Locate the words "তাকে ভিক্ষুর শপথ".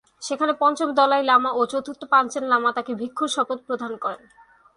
2.77-3.59